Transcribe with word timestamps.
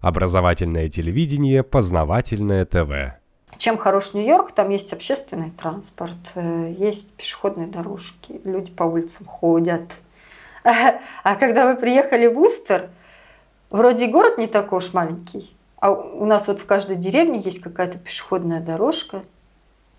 Образовательное 0.00 0.88
телевидение, 0.88 1.64
познавательное 1.64 2.64
ТВ. 2.64 3.18
Чем 3.56 3.76
хорош 3.76 4.14
Нью-Йорк? 4.14 4.52
Там 4.52 4.70
есть 4.70 4.92
общественный 4.92 5.50
транспорт, 5.50 6.16
э, 6.36 6.72
есть 6.78 7.12
пешеходные 7.14 7.66
дорожки, 7.66 8.40
люди 8.44 8.70
по 8.70 8.84
улицам 8.84 9.26
ходят. 9.26 9.82
А 10.64 11.34
когда 11.36 11.66
вы 11.66 11.76
приехали 11.76 12.26
в 12.26 12.38
Устер, 12.38 12.90
вроде 13.70 14.06
город 14.06 14.38
не 14.38 14.46
такой 14.46 14.78
уж 14.78 14.92
маленький, 14.92 15.56
а 15.80 15.90
у 15.90 16.24
нас 16.26 16.46
вот 16.46 16.60
в 16.60 16.66
каждой 16.66 16.96
деревне 16.96 17.40
есть 17.40 17.60
какая-то 17.60 17.98
пешеходная 17.98 18.60
дорожка. 18.60 19.22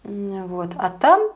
Вот. 0.04 0.72
А 0.78 0.90
там 0.90 1.32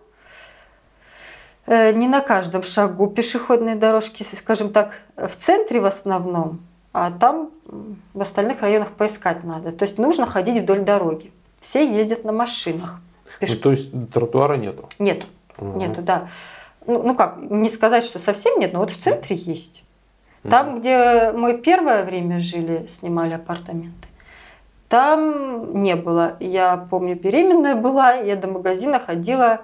э, 1.66 1.91
не 1.93 2.07
на 2.07 2.21
каждом 2.21 2.64
шагу 2.64 3.07
пешеходные 3.07 3.75
дорожки, 3.75 4.23
скажем 4.23 4.71
так, 4.71 4.93
в 5.18 5.36
центре 5.36 5.82
в 5.82 5.86
основном, 5.86 6.61
а 6.94 7.12
там 7.12 7.50
в 8.14 8.21
остальных 8.21 8.62
районах 8.62 8.91
поискать 8.91 9.43
надо. 9.43 9.71
То 9.71 9.84
есть 9.84 9.98
нужно 9.98 10.25
ходить 10.28 10.61
вдоль 10.61 10.82
дороги. 10.82 11.32
Все 11.60 11.86
ездят 11.86 12.24
на 12.24 12.32
машинах. 12.32 13.02
Пеш... 13.39 13.56
Ну, 13.56 13.56
то 13.57 13.71
есть 13.71 14.11
тротуара 14.11 14.56
нету? 14.56 14.88
Нету. 15.00 15.25
Угу. 15.57 15.78
Нету, 15.78 16.02
да. 16.02 16.29
Ну, 16.86 17.02
ну 17.02 17.16
как, 17.16 17.38
не 17.38 17.69
сказать, 17.69 18.04
что 18.04 18.19
совсем 18.19 18.60
нет, 18.60 18.74
но 18.74 18.79
вот 18.79 18.92
в 18.92 18.97
центре 18.97 19.36
есть. 19.36 19.83
Там, 20.47 20.69
угу. 20.69 20.79
где 20.79 21.32
мы 21.32 21.57
первое 21.57 22.04
время 22.04 22.39
жили, 22.39 22.86
снимали 22.88 23.33
апартаменты, 23.33 24.07
там 24.89 25.82
не 25.82 25.96
было. 25.96 26.38
Я 26.39 26.86
помню, 26.89 27.16
беременная 27.16 27.75
была, 27.75 28.14
я 28.14 28.36
до 28.36 28.47
магазина 28.47 29.00
ходила 29.00 29.61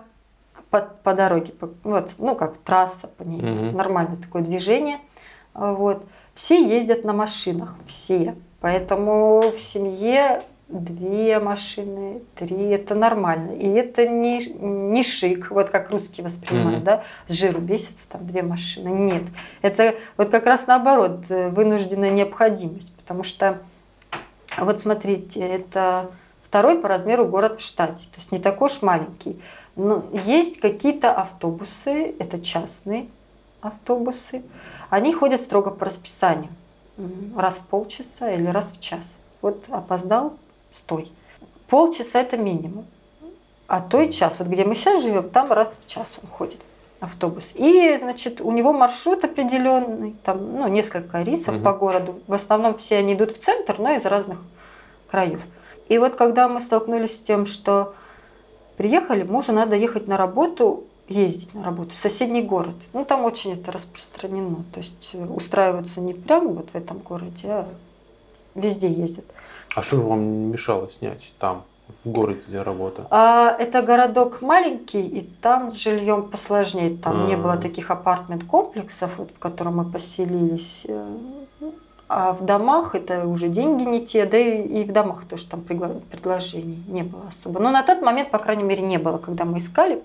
по, 0.72 0.82
по 1.04 1.14
дороге. 1.14 1.52
По, 1.52 1.70
вот, 1.84 2.14
ну, 2.18 2.36
как 2.36 2.58
трасса 2.58 3.08
по 3.08 3.22
ней. 3.22 3.40
Угу. 3.40 3.78
Нормальное 3.78 4.18
такое 4.18 4.42
движение. 4.42 4.98
Вот. 5.54 6.04
Все 6.34 6.64
ездят 6.66 7.04
на 7.04 7.14
машинах, 7.14 7.76
все. 7.88 8.36
Поэтому 8.62 9.54
в 9.56 9.60
семье 9.60 10.42
две 10.70 11.40
машины, 11.40 12.22
три, 12.36 12.70
это 12.70 12.94
нормально. 12.94 13.54
И 13.54 13.68
это 13.68 14.08
не, 14.08 14.46
не 14.46 15.04
шик, 15.04 15.50
вот 15.50 15.70
как 15.70 15.90
русские 15.90 16.26
воспринимают, 16.26 16.82
mm-hmm. 16.82 16.86
да, 16.86 17.04
с 17.28 17.34
жиру 17.34 17.60
бесится, 17.60 18.08
там 18.08 18.26
две 18.28 18.44
машины. 18.44 18.88
Нет, 18.90 19.24
это 19.62 19.96
вот 20.16 20.30
как 20.30 20.46
раз 20.46 20.68
наоборот, 20.68 21.26
э, 21.30 21.50
вынужденная 21.50 22.12
необходимость, 22.12 22.96
потому 22.96 23.24
что, 23.24 23.60
вот 24.58 24.80
смотрите, 24.80 25.40
это 25.40 26.12
второй 26.44 26.80
по 26.80 26.88
размеру 26.88 27.26
город 27.26 27.60
в 27.60 27.66
штате, 27.66 28.06
то 28.12 28.18
есть 28.18 28.32
не 28.32 28.40
такой 28.40 28.68
уж 28.68 28.82
маленький. 28.84 29.42
Но 29.76 30.04
есть 30.26 30.60
какие-то 30.60 31.12
автобусы, 31.14 32.14
это 32.20 32.40
частные 32.40 33.08
автобусы, 33.62 34.44
они 34.90 35.14
ходят 35.14 35.42
строго 35.42 35.72
по 35.72 35.86
расписанию. 35.86 36.50
Раз 37.36 37.56
в 37.56 37.66
полчаса 37.68 38.32
или 38.32 38.48
раз 38.48 38.72
в 38.72 38.82
час. 38.82 39.16
Вот 39.42 39.66
опоздал, 39.70 40.34
стой. 40.74 41.12
Полчаса 41.68 42.20
это 42.20 42.38
минимум. 42.38 42.86
А 43.68 43.82
то 43.82 44.02
и 44.02 44.12
час. 44.12 44.40
Вот 44.40 44.48
где 44.48 44.66
мы 44.66 44.76
сейчас 44.76 45.04
живем, 45.04 45.30
там 45.30 45.52
раз 45.52 45.80
в 45.84 45.88
час 45.88 46.18
он 46.22 46.30
ходит 46.30 46.60
автобус. 47.00 47.52
И, 47.56 47.98
значит, 47.98 48.42
у 48.42 48.52
него 48.52 48.74
маршрут 48.74 49.24
определенный, 49.24 50.16
там, 50.24 50.56
ну, 50.56 50.68
несколько 50.68 51.22
рейсов 51.22 51.56
угу. 51.56 51.64
по 51.64 51.74
городу. 51.74 52.20
В 52.28 52.34
основном 52.34 52.78
все 52.78 52.98
они 52.98 53.14
идут 53.14 53.32
в 53.32 53.38
центр, 53.38 53.76
но 53.78 53.92
из 53.92 54.06
разных 54.06 54.40
краев. 55.10 55.42
И 55.88 55.98
вот 55.98 56.16
когда 56.16 56.48
мы 56.48 56.60
столкнулись 56.60 57.18
с 57.18 57.22
тем, 57.22 57.46
что 57.46 57.96
приехали, 58.78 59.24
мужу 59.24 59.54
надо 59.54 59.76
ехать 59.76 60.08
на 60.08 60.18
работу, 60.18 60.86
ездить 61.10 61.54
на 61.54 61.64
работу 61.64 61.92
в 61.92 61.96
соседний 61.96 62.42
город. 62.42 62.76
Ну, 62.94 63.06
там 63.06 63.26
очень 63.26 63.54
это 63.54 63.72
распространено. 63.72 64.64
То 64.74 64.80
есть 64.80 65.10
э, 65.14 65.26
устраиваются 65.26 66.02
не 66.02 66.14
прямо 66.14 66.50
вот 66.50 66.70
в 66.72 66.76
этом 66.76 67.00
городе, 67.00 67.48
а 67.48 67.68
везде 68.56 68.92
ездят. 68.92 69.26
А 69.76 69.82
что 69.82 69.98
вам 69.98 70.22
мешало 70.52 70.90
снять 70.90 71.34
там, 71.40 71.64
в 72.04 72.10
городе 72.10 72.42
для 72.48 72.64
работы? 72.64 73.04
А, 73.10 73.56
это 73.58 73.82
городок 73.82 74.42
маленький, 74.42 75.06
и 75.06 75.22
там 75.42 75.72
с 75.72 75.78
жильем 75.78 76.24
посложнее. 76.24 76.98
Там 76.98 77.22
А-а-а. 77.22 77.28
не 77.28 77.38
было 77.38 77.58
таких 77.58 77.92
апартмент-комплексов, 77.92 79.12
вот, 79.18 79.32
в 79.32 79.40
котором 79.40 79.78
мы 79.78 79.86
поселились. 79.86 80.86
Э, 80.88 81.08
а 82.08 82.34
в 82.34 82.44
домах 82.44 82.96
это 82.96 83.28
уже 83.28 83.50
деньги 83.50 83.84
не 83.84 84.04
те, 84.04 84.26
да 84.26 84.36
и, 84.36 84.82
и 84.82 84.84
в 84.84 84.92
домах 84.92 85.26
тоже 85.26 85.46
там 85.46 85.62
предложений 85.62 86.84
не 86.88 87.04
было 87.04 87.28
особо. 87.30 87.60
Но 87.60 87.70
на 87.70 87.84
тот 87.84 88.02
момент, 88.02 88.32
по 88.32 88.40
крайней 88.40 88.64
мере, 88.64 88.82
не 88.82 88.98
было, 88.98 89.20
когда 89.20 89.46
мы 89.46 89.60
искали 89.60 90.02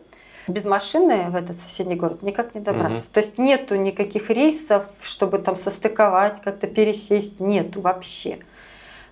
без 0.47 0.65
машины 0.65 1.31
в 1.31 1.37
этот 1.37 1.59
соседний 1.59 1.97
город 1.97 2.23
никак 2.23 2.55
не 2.55 2.61
добраться. 2.61 3.07
Угу. 3.07 3.13
То 3.13 3.21
есть 3.21 3.39
нету 3.39 3.77
никаких 3.77 4.31
рейсов, 4.31 4.85
чтобы 5.03 5.39
там 5.39 5.57
состыковать, 5.57 6.41
как-то 6.43 6.67
пересесть, 6.67 7.41
нету 7.41 7.81
вообще. 7.81 8.39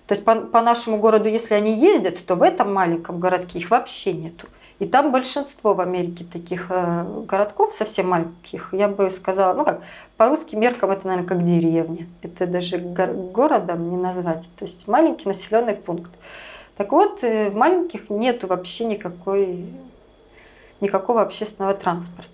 То 0.07 0.13
есть 0.13 0.25
по, 0.25 0.35
по 0.35 0.61
нашему 0.61 0.97
городу, 0.97 1.29
если 1.29 1.53
они 1.53 1.73
ездят, 1.75 2.23
то 2.25 2.35
в 2.35 2.43
этом 2.43 2.73
маленьком 2.73 3.19
городке 3.19 3.59
их 3.59 3.71
вообще 3.71 4.13
нету. 4.13 4.47
И 4.79 4.85
там 4.85 5.11
большинство 5.11 5.73
в 5.73 5.81
Америке 5.81 6.25
таких 6.31 6.67
э, 6.69 7.05
городков, 7.25 7.73
совсем 7.73 8.09
маленьких, 8.09 8.69
я 8.73 8.89
бы 8.89 9.11
сказала, 9.11 9.53
ну 9.53 9.63
как, 9.63 9.81
по 10.17 10.27
русским 10.27 10.59
меркам 10.59 10.91
это, 10.91 11.07
наверное, 11.07 11.27
как 11.27 11.45
деревня. 11.45 12.07
Это 12.21 12.47
даже 12.47 12.79
го- 12.79 13.29
городом 13.31 13.91
не 13.91 13.97
назвать. 13.97 14.43
То 14.57 14.65
есть 14.65 14.87
маленький 14.87 15.27
населенный 15.27 15.75
пункт. 15.75 16.11
Так 16.75 16.91
вот, 16.91 17.23
э, 17.23 17.49
в 17.49 17.55
маленьких 17.55 18.09
нету 18.09 18.47
вообще 18.47 18.85
никакой 18.85 19.65
никакого 20.83 21.21
общественного 21.21 21.73
транспорта. 21.73 22.29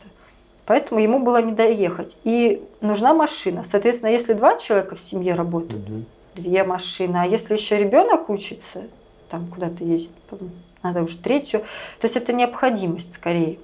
Поэтому 0.65 0.99
ему 0.99 1.19
было 1.19 1.41
не 1.41 1.53
доехать. 1.53 2.17
И 2.23 2.61
нужна 2.81 3.13
машина. 3.13 3.63
Соответственно, 3.63 4.11
если 4.11 4.33
два 4.33 4.57
человека 4.57 4.95
в 4.95 4.99
семье 4.99 5.33
работают, 5.33 5.89
угу. 5.89 6.03
две 6.35 6.63
машины. 6.63 7.17
А 7.17 7.25
если 7.25 7.53
еще 7.53 7.77
ребенок 7.77 8.29
учится, 8.29 8.83
там 9.29 9.47
куда-то 9.47 9.83
ездит, 9.83 10.11
надо 10.83 11.03
уже 11.03 11.17
третью. 11.17 11.61
То 11.99 12.05
есть 12.05 12.17
это 12.17 12.33
необходимость 12.33 13.15
скорее. 13.15 13.57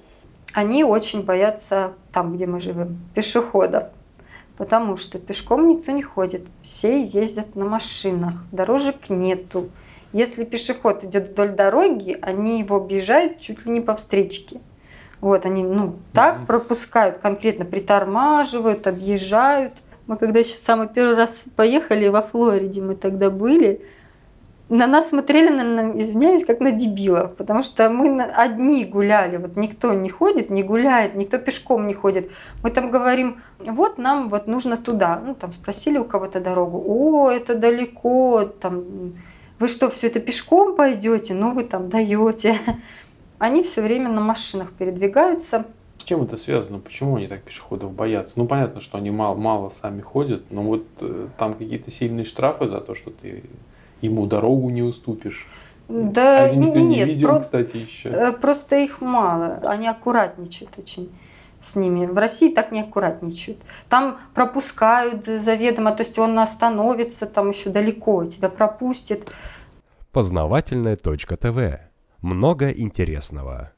Они 0.52 0.84
очень 0.84 1.22
боятся 1.22 1.92
там, 2.12 2.34
где 2.34 2.46
мы 2.46 2.60
живем, 2.60 2.98
пешеходов. 3.14 3.84
Потому 4.56 4.96
что 4.96 5.18
пешком 5.18 5.68
никто 5.68 5.92
не 5.92 6.02
ходит. 6.02 6.42
Все 6.62 7.04
ездят 7.04 7.54
на 7.56 7.66
машинах. 7.66 8.34
Дорожек 8.52 9.10
нету. 9.10 9.68
Если 10.12 10.44
пешеход 10.44 11.04
идет 11.04 11.30
вдоль 11.30 11.50
дороги, 11.50 12.18
они 12.22 12.60
его 12.60 12.76
объезжают 12.76 13.38
чуть 13.40 13.66
ли 13.66 13.72
не 13.72 13.80
по 13.80 13.94
встречке. 13.94 14.60
Вот 15.20 15.46
они, 15.46 15.64
ну, 15.64 15.96
так 16.12 16.46
пропускают, 16.46 17.18
конкретно 17.18 17.64
притормаживают, 17.64 18.86
объезжают. 18.86 19.72
Мы 20.06 20.16
когда 20.16 20.40
еще 20.40 20.56
самый 20.56 20.88
первый 20.88 21.16
раз 21.16 21.44
поехали 21.56 22.08
во 22.08 22.22
Флориде, 22.22 22.80
мы 22.80 22.94
тогда 22.94 23.30
были, 23.30 23.82
на 24.68 24.86
нас 24.86 25.10
смотрели, 25.10 25.48
на, 25.48 25.98
извиняюсь, 25.98 26.44
как 26.44 26.60
на 26.60 26.72
дебилов, 26.72 27.36
потому 27.36 27.62
что 27.62 27.88
мы 27.88 28.20
одни 28.22 28.84
гуляли, 28.84 29.36
вот 29.36 29.56
никто 29.56 29.92
не 29.94 30.10
ходит, 30.10 30.50
не 30.50 30.64
гуляет, 30.64 31.14
никто 31.14 31.38
пешком 31.38 31.86
не 31.86 31.94
ходит. 31.94 32.30
Мы 32.62 32.70
там 32.70 32.90
говорим, 32.90 33.40
вот 33.60 33.98
нам 33.98 34.28
вот 34.28 34.48
нужно 34.48 34.76
туда. 34.76 35.22
Ну, 35.24 35.34
там 35.34 35.52
спросили 35.52 35.98
у 35.98 36.04
кого-то 36.04 36.40
дорогу, 36.40 36.82
о, 36.84 37.30
это 37.30 37.54
далеко, 37.54 38.44
там, 38.44 39.14
вы 39.60 39.68
что, 39.68 39.88
все 39.88 40.08
это 40.08 40.18
пешком 40.18 40.74
пойдете? 40.74 41.34
Ну, 41.34 41.52
вы 41.52 41.62
там 41.64 41.88
даете 41.88 42.58
они 43.38 43.62
все 43.62 43.82
время 43.82 44.08
на 44.10 44.20
машинах 44.20 44.72
передвигаются. 44.72 45.66
С 45.98 46.04
чем 46.04 46.22
это 46.22 46.36
связано? 46.36 46.78
Почему 46.78 47.16
они 47.16 47.26
так 47.26 47.42
пешеходов 47.42 47.92
боятся? 47.92 48.34
Ну, 48.38 48.46
понятно, 48.46 48.80
что 48.80 48.98
они 48.98 49.10
мало, 49.10 49.34
мало 49.34 49.68
сами 49.68 50.00
ходят, 50.00 50.44
но 50.50 50.62
вот 50.62 50.84
э, 51.00 51.28
там 51.38 51.54
какие-то 51.54 51.90
сильные 51.90 52.24
штрафы 52.24 52.68
за 52.68 52.80
то, 52.80 52.94
что 52.94 53.10
ты 53.10 53.42
ему 54.00 54.26
дорогу 54.26 54.70
не 54.70 54.82
уступишь. 54.82 55.46
Да 55.88 56.44
а 56.44 56.50
никто 56.50 56.78
нет, 56.78 57.06
не 57.06 57.12
видел, 57.12 57.28
про- 57.28 57.40
кстати, 57.40 57.76
еще. 57.76 58.08
Э, 58.10 58.32
просто 58.32 58.76
их 58.76 59.00
мало, 59.00 59.60
они 59.64 59.88
аккуратничают 59.88 60.70
очень 60.78 61.10
с 61.62 61.76
ними. 61.76 62.06
В 62.06 62.16
России 62.16 62.52
так 62.52 62.72
не 62.72 62.80
аккуратничают. 62.80 63.58
Там 63.88 64.18
пропускают 64.34 65.26
заведомо, 65.26 65.92
то 65.92 66.02
есть 66.02 66.18
он 66.18 66.38
остановится, 66.38 67.26
там 67.26 67.50
еще 67.50 67.70
далеко, 67.70 68.24
тебя 68.26 68.48
пропустит. 68.48 69.32
Познавательная 70.12 70.96
точка 70.96 71.36
ТВ 71.36 71.85
много 72.26 72.70
интересного. 72.72 73.72